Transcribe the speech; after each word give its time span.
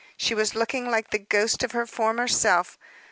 She 0.17 0.33
was 0.33 0.55
looking 0.55 0.89
like 0.89 1.11
the 1.11 1.19
ghost 1.19 1.61
of 1.61 1.73
her 1.73 1.85
former 1.85 2.27
self. 2.27 2.79